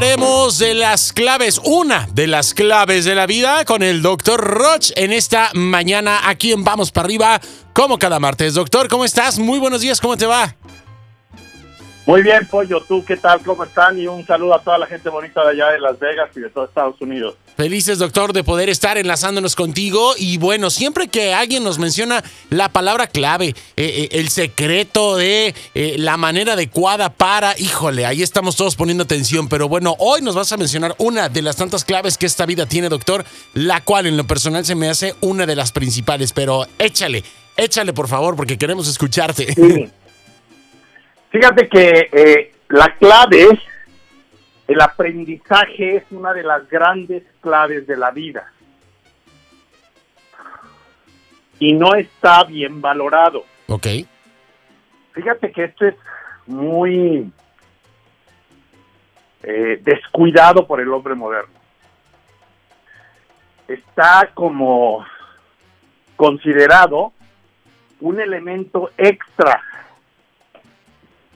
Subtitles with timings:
[0.00, 4.90] dos de las claves, una de las claves de la vida con el doctor Roch
[4.96, 7.40] en esta mañana aquí en Vamos para arriba,
[7.72, 8.54] como cada martes.
[8.54, 9.38] Doctor, ¿cómo estás?
[9.38, 10.56] Muy buenos días, ¿cómo te va?
[12.06, 13.40] Muy bien, Pollo, ¿tú qué tal?
[13.40, 13.98] ¿Cómo están?
[13.98, 16.50] Y un saludo a toda la gente bonita de allá de Las Vegas y de
[16.50, 17.34] todo Estados Unidos.
[17.56, 20.12] Felices, doctor, de poder estar enlazándonos contigo.
[20.18, 25.54] Y bueno, siempre que alguien nos menciona la palabra clave, eh, eh, el secreto de
[25.74, 29.48] eh, la manera adecuada para, híjole, ahí estamos todos poniendo atención.
[29.48, 32.66] Pero bueno, hoy nos vas a mencionar una de las tantas claves que esta vida
[32.66, 33.24] tiene, doctor,
[33.54, 36.34] la cual en lo personal se me hace una de las principales.
[36.34, 37.24] Pero échale,
[37.56, 39.54] échale por favor, porque queremos escucharte.
[39.54, 39.90] Sí.
[41.34, 43.58] Fíjate que eh, la clave,
[44.68, 48.52] el aprendizaje es una de las grandes claves de la vida.
[51.58, 53.44] Y no está bien valorado.
[53.66, 53.86] Ok.
[55.10, 55.96] Fíjate que esto es
[56.46, 57.28] muy
[59.42, 61.58] eh, descuidado por el hombre moderno.
[63.66, 65.04] Está como
[66.14, 67.12] considerado
[67.98, 69.60] un elemento extra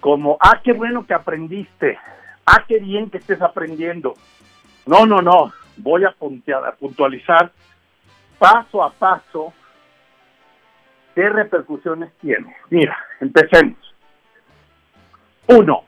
[0.00, 1.98] como, ah, qué bueno que aprendiste,
[2.46, 4.14] ah, qué bien que estés aprendiendo.
[4.86, 7.52] No, no, no, voy a, puntear, a puntualizar
[8.38, 9.52] paso a paso
[11.14, 12.56] qué repercusiones tiene.
[12.70, 13.76] Mira, empecemos.
[15.48, 15.82] Uno,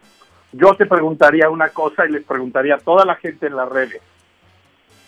[0.52, 4.02] yo te preguntaría una cosa y les preguntaría a toda la gente en las redes.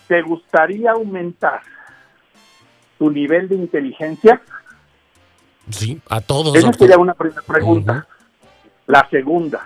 [0.07, 1.61] ¿Te gustaría aumentar
[2.97, 4.41] tu nivel de inteligencia?
[5.69, 6.55] Sí, a todos.
[6.55, 8.07] Esa sería una primera pregunta.
[8.93, 9.65] La segunda,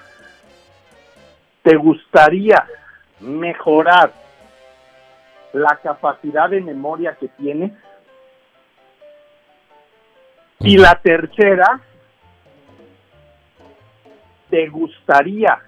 [1.61, 2.65] ¿te gustaría
[3.19, 4.13] mejorar
[5.51, 7.73] la capacidad de memoria que tienes?
[10.61, 11.81] Y la tercera,
[14.49, 15.59] ¿te gustaría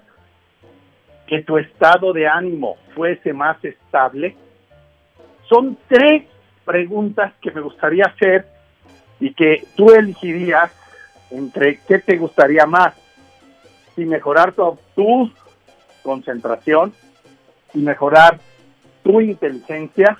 [1.26, 4.36] que tu estado de ánimo fuese más estable?
[5.50, 6.24] Son tres
[6.64, 8.46] preguntas que me gustaría hacer
[9.20, 10.72] y que tú elegirías
[11.30, 12.94] entre qué te gustaría más
[14.00, 15.30] y mejorar tu, tu
[16.02, 16.92] concentración
[17.74, 18.40] y mejorar
[19.02, 20.18] tu inteligencia,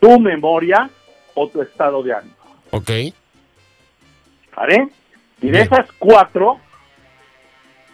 [0.00, 0.90] tu memoria
[1.34, 2.34] o tu estado de ánimo.
[2.70, 2.90] Ok.
[4.54, 4.88] ¿Vale?
[5.40, 6.58] Y de esas cuatro,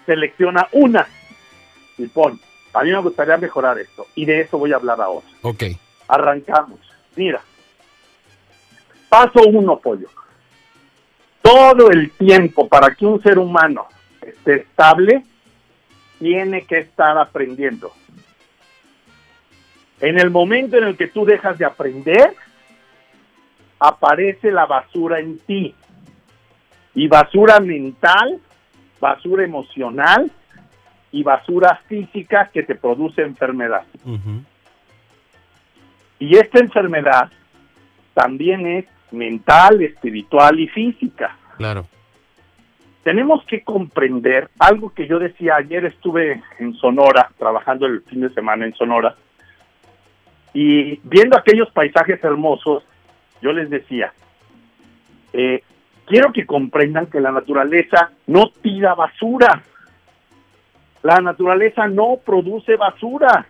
[0.06, 1.06] selecciona una
[1.98, 2.40] y pon.
[2.72, 4.06] A mí me gustaría mejorar esto.
[4.14, 5.26] Y de eso voy a hablar ahora.
[5.42, 5.64] Ok.
[6.08, 6.80] Arrancamos.
[7.14, 7.40] Mira.
[9.08, 10.08] Paso uno, pollo.
[11.40, 13.86] Todo el tiempo para que un ser humano
[14.28, 15.24] esté estable,
[16.18, 17.92] tiene que estar aprendiendo.
[20.00, 22.34] En el momento en el que tú dejas de aprender,
[23.78, 25.74] aparece la basura en ti.
[26.94, 28.40] Y basura mental,
[29.00, 30.30] basura emocional
[31.10, 33.84] y basura física que te produce enfermedad.
[36.18, 37.30] Y esta enfermedad
[38.14, 41.36] también es mental, espiritual y física.
[41.56, 41.86] Claro
[43.04, 48.30] tenemos que comprender algo que yo decía ayer estuve en Sonora trabajando el fin de
[48.30, 49.14] semana en Sonora
[50.52, 52.84] y viendo aquellos paisajes hermosos
[53.40, 54.12] yo les decía
[55.34, 55.62] eh,
[56.06, 59.62] quiero que comprendan que la naturaleza no tira basura.
[61.02, 63.46] La naturaleza no produce basura.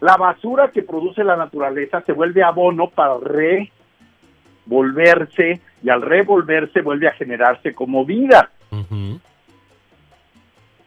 [0.00, 3.16] La basura que produce la naturaleza se vuelve abono para
[4.64, 8.50] revolverse y al revolverse vuelve a generarse como vida.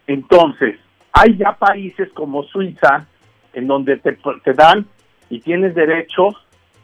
[0.08, 0.80] Entonces,
[1.12, 3.08] hay ya países como Suiza
[3.54, 4.86] en donde te, te, dan
[5.30, 6.30] y tienes derecho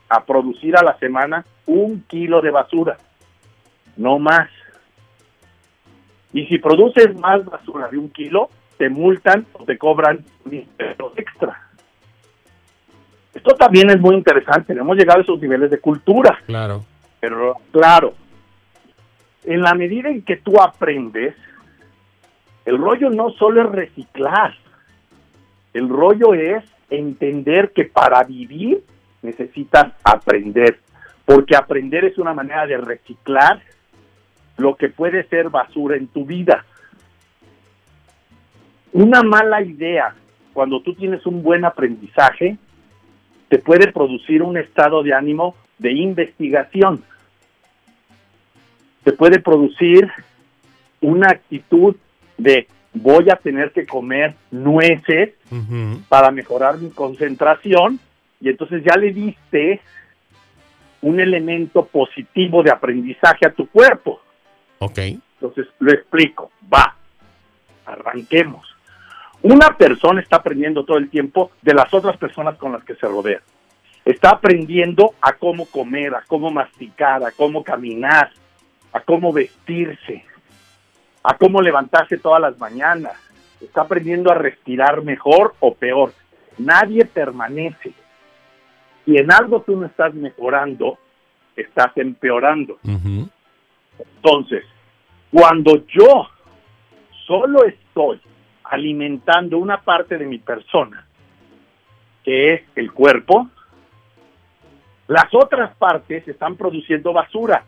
[0.10, 2.98] a producir a la semana un kilo de basura,
[3.98, 4.50] no más.
[6.34, 10.66] Y si produces más basura de un kilo, te multan o te cobran un
[11.16, 11.70] extra.
[13.34, 14.74] Esto también es muy interesante.
[14.74, 16.40] Hemos llegado a esos niveles de cultura.
[16.46, 16.84] Claro.
[17.22, 18.16] Pero claro,
[19.44, 21.36] en la medida en que tú aprendes,
[22.66, 24.56] el rollo no solo es reciclar,
[25.74, 28.84] el rollo es entender que para vivir
[29.22, 30.80] necesitas aprender,
[31.24, 33.62] porque aprender es una manera de reciclar
[34.58, 36.66] lo que puede ser basura en tu vida.
[38.94, 40.16] Una mala idea,
[40.54, 42.58] cuando tú tienes un buen aprendizaje,
[43.48, 47.04] te puede producir un estado de ánimo de investigación
[49.04, 50.12] se puede producir
[51.02, 51.96] una actitud
[52.38, 55.34] de voy a tener que comer nueces
[56.08, 58.00] para mejorar mi concentración
[58.40, 59.82] y entonces ya le diste
[61.02, 64.22] un elemento positivo de aprendizaje a tu cuerpo.
[64.78, 65.00] Ok.
[65.00, 66.96] Entonces lo explico, va,
[67.88, 68.68] arranquemos.
[69.42, 73.08] Una persona está aprendiendo todo el tiempo de las otras personas con las que se
[73.08, 73.42] rodea.
[74.04, 78.32] Está aprendiendo a cómo comer, a cómo masticar, a cómo caminar,
[78.94, 80.26] a cómo vestirse,
[81.24, 83.14] a cómo levantarse todas las mañanas.
[83.62, 86.14] Está aprendiendo a respirar mejor o peor.
[86.58, 87.94] Nadie permanece.
[89.06, 90.98] Si en algo tú no estás mejorando,
[91.56, 92.80] estás empeorando.
[92.84, 94.64] Entonces,
[95.32, 96.28] cuando yo
[97.28, 98.20] solo estoy
[98.64, 101.06] alimentando una parte de mi persona,
[102.24, 103.50] que es el cuerpo,
[105.12, 107.66] las otras partes están produciendo basura.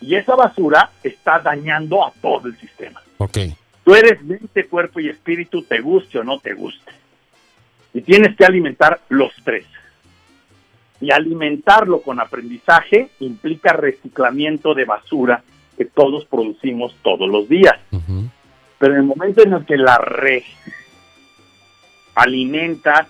[0.00, 3.02] Y esa basura está dañando a todo el sistema.
[3.18, 3.38] Ok.
[3.82, 6.92] Tú eres mente, cuerpo y espíritu, te guste o no te guste.
[7.92, 9.66] Y tienes que alimentar los tres.
[11.00, 15.42] Y alimentarlo con aprendizaje implica reciclamiento de basura
[15.76, 17.80] que todos producimos todos los días.
[18.78, 20.44] Pero en el momento en el que la re
[22.14, 23.08] alimentas,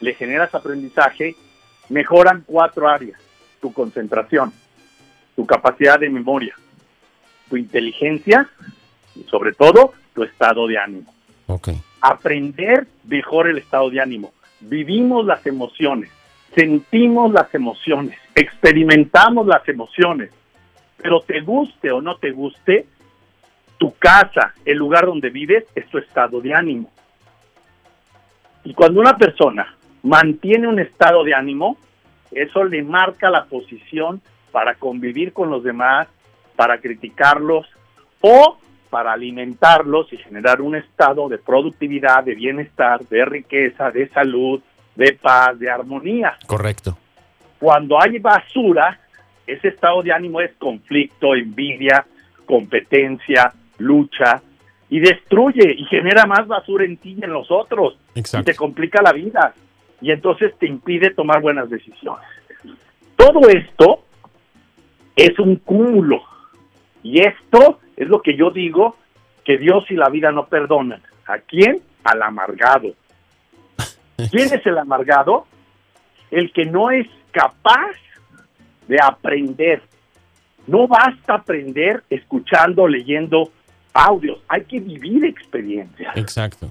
[0.00, 1.36] le generas aprendizaje,
[1.88, 3.20] mejoran cuatro áreas.
[3.60, 4.52] Tu concentración,
[5.36, 6.54] tu capacidad de memoria,
[7.48, 8.48] tu inteligencia
[9.14, 11.14] y sobre todo tu estado de ánimo.
[11.46, 11.80] Okay.
[12.00, 14.32] Aprender mejor el estado de ánimo.
[14.60, 16.10] Vivimos las emociones,
[16.54, 20.30] sentimos las emociones, experimentamos las emociones,
[20.96, 22.86] pero te guste o no te guste,
[23.78, 26.90] tu casa, el lugar donde vives, es tu estado de ánimo.
[28.64, 31.76] Y cuando una persona mantiene un estado de ánimo,
[32.30, 34.20] eso le marca la posición
[34.52, 36.08] para convivir con los demás,
[36.54, 37.66] para criticarlos
[38.20, 38.58] o
[38.90, 44.62] para alimentarlos y generar un estado de productividad, de bienestar, de riqueza, de salud,
[44.94, 46.38] de paz, de armonía.
[46.46, 46.96] Correcto.
[47.58, 49.00] Cuando hay basura,
[49.46, 52.06] ese estado de ánimo es conflicto, envidia,
[52.46, 54.42] competencia, lucha,
[54.90, 57.96] y destruye y genera más basura en ti y en los otros.
[58.14, 58.42] Exacto.
[58.42, 59.54] Y te complica la vida.
[60.04, 62.28] Y entonces te impide tomar buenas decisiones.
[63.16, 64.04] Todo esto
[65.16, 66.22] es un cúmulo.
[67.02, 68.96] Y esto es lo que yo digo
[69.46, 71.00] que Dios y la vida no perdonan.
[71.26, 71.80] ¿A quién?
[72.02, 72.92] Al amargado.
[74.30, 75.46] ¿Quién es el amargado?
[76.30, 77.96] El que no es capaz
[78.86, 79.80] de aprender.
[80.66, 83.50] No basta aprender escuchando, leyendo
[83.94, 86.14] audios, hay que vivir experiencias.
[86.14, 86.70] Exacto.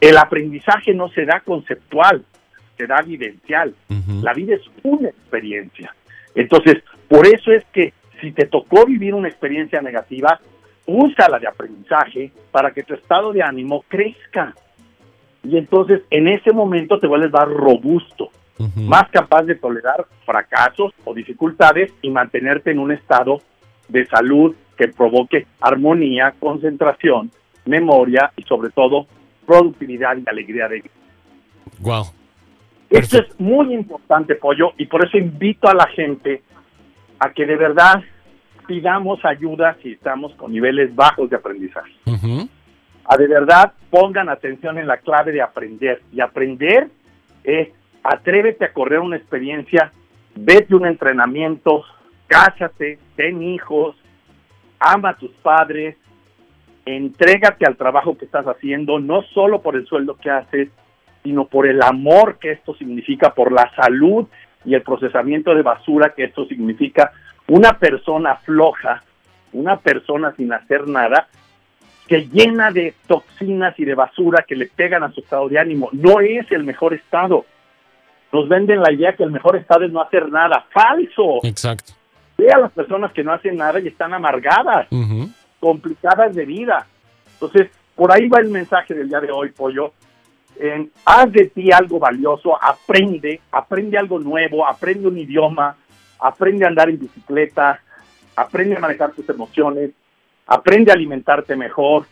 [0.00, 2.24] El aprendizaje no se da conceptual,
[2.76, 3.74] se da vivencial.
[4.22, 5.94] La vida es una experiencia.
[6.34, 10.40] Entonces, por eso es que si te tocó vivir una experiencia negativa,
[10.86, 14.54] úsala de aprendizaje para que tu estado de ánimo crezca.
[15.42, 18.30] Y entonces en ese momento te vuelves más robusto,
[18.76, 23.40] más capaz de tolerar fracasos o dificultades y mantenerte en un estado
[23.88, 27.30] de salud que provoque armonía, concentración,
[27.66, 29.06] memoria y sobre todo
[29.46, 30.90] productividad y alegría de vida.
[31.80, 32.04] Wow.
[32.90, 36.42] Esto es muy importante, Pollo, y por eso invito a la gente
[37.18, 38.02] a que de verdad
[38.66, 41.92] pidamos ayuda si estamos con niveles bajos de aprendizaje.
[43.06, 46.00] A de verdad pongan atención en la clave de aprender.
[46.12, 46.88] Y aprender
[47.42, 47.68] es
[48.02, 49.92] atrévete a correr una experiencia,
[50.34, 51.84] vete un entrenamiento,
[52.26, 53.96] cásate, ten hijos,
[54.78, 55.96] ama a tus padres,
[56.86, 60.68] entrégate al trabajo que estás haciendo, no solo por el sueldo que haces,
[61.22, 64.26] sino por el amor que esto significa, por la salud
[64.64, 67.12] y el procesamiento de basura que esto significa.
[67.48, 69.02] Una persona floja,
[69.52, 71.28] una persona sin hacer nada,
[72.06, 75.88] que llena de toxinas y de basura que le pegan a su estado de ánimo,
[75.92, 77.46] no es el mejor estado.
[78.32, 80.66] Nos venden la idea que el mejor estado es no hacer nada.
[80.70, 81.40] Falso.
[81.44, 81.92] Exacto.
[82.36, 84.88] Ve a las personas que no hacen nada y están amargadas,
[85.64, 86.86] complicadas de vida.
[87.32, 89.94] Entonces, por ahí va el mensaje del día de hoy, Pollo.
[91.06, 95.74] haz de ti algo valioso, aprende, aprende algo nuevo, aprende un idioma,
[96.20, 97.80] aprende a andar en bicicleta,
[98.36, 99.92] aprende a manejar tus emociones,
[100.46, 102.04] aprende a alimentarte mejor.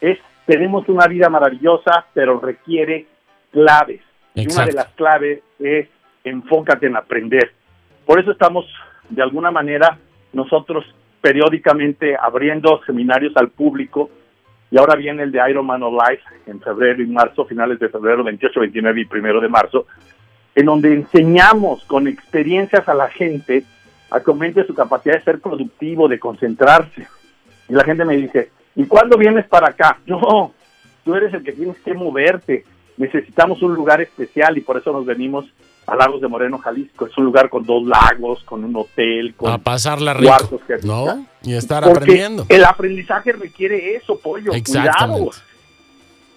[0.00, 3.06] Es, tenemos una vida maravillosa, pero requiere
[3.52, 4.00] claves.
[4.34, 5.88] Y una de las claves es
[6.24, 7.52] enfócate en aprender.
[8.04, 8.64] Por eso estamos
[9.08, 10.00] de alguna manera
[10.32, 10.84] nosotros
[11.22, 14.10] periódicamente abriendo seminarios al público
[14.70, 18.24] y ahora viene el de Ironman of Life en febrero y marzo, finales de febrero
[18.24, 19.86] 28, 29 y primero de marzo,
[20.54, 23.64] en donde enseñamos con experiencias a la gente
[24.10, 27.06] a que aumente su capacidad de ser productivo, de concentrarse.
[27.68, 29.98] Y la gente me dice, ¿y cuándo vienes para acá?
[30.06, 30.52] No,
[31.04, 32.64] tú eres el que tienes que moverte.
[32.96, 35.46] Necesitamos un lugar especial y por eso nos venimos
[35.86, 37.06] a Lagos de Moreno, Jalisco.
[37.06, 41.26] Es un lugar con dos lagos, con un hotel, con a pasarla rico, ¿no?
[41.42, 42.46] Y estar aprendiendo.
[42.48, 44.52] El aprendizaje requiere eso, pollo.
[44.52, 45.30] Cuidado.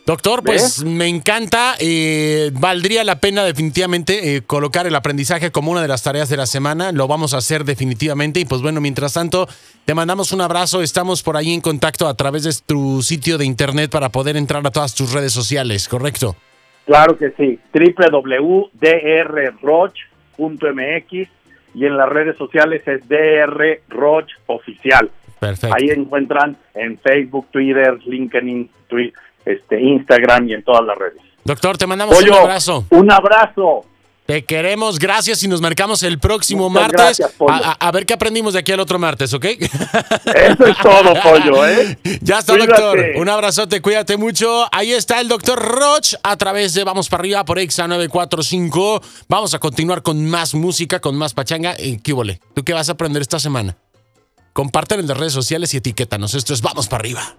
[0.05, 1.75] Doctor, pues me encanta.
[1.79, 6.37] Eh, valdría la pena definitivamente eh, colocar el aprendizaje como una de las tareas de
[6.37, 6.91] la semana.
[6.91, 8.39] Lo vamos a hacer definitivamente.
[8.39, 9.47] Y pues bueno, mientras tanto,
[9.83, 10.83] te mandamos un abrazo.
[10.83, 14.65] Estamos por ahí en contacto a través de tu sitio de internet para poder entrar
[14.67, 16.35] a todas tus redes sociales, ¿correcto?
[16.85, 17.59] Claro que sí.
[17.73, 18.69] www.drroch.mx
[21.73, 25.09] y en las redes sociales es drroch oficial.
[25.39, 25.75] Perfecto.
[25.75, 31.21] Ahí encuentran en Facebook, Twitter, LinkedIn, Twitter este, Instagram y en todas las redes.
[31.43, 32.85] Doctor, te mandamos un abrazo.
[32.89, 33.85] Un abrazo.
[34.25, 37.21] Te queremos, gracias y nos marcamos el próximo martes.
[37.47, 39.45] a, ver qué aprendimos de aquí al otro martes, ¿ok?
[39.45, 41.99] Eso es todo, Pollo, ¿eh?
[42.21, 42.99] Ya está, doctor.
[43.17, 44.65] Un abrazote, cuídate mucho.
[44.71, 49.01] Ahí está el doctor Roch a través de Vamos para arriba por Exa 945.
[49.29, 51.75] Vamos a continuar con más música, con más pachanga.
[51.79, 52.41] ¿Y qué vole?
[52.55, 53.77] ¿Tú qué vas a aprender esta semana?
[54.53, 56.33] Compártelo en las redes sociales y etiquétanos.
[56.33, 57.35] Esto es Vamos para arriba.